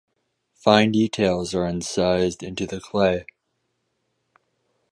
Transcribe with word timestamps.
Fine 0.55 0.93
details 0.93 1.53
are 1.53 1.67
incised 1.67 2.41
into 2.41 2.65
the 2.65 2.79
clay. 2.81 3.27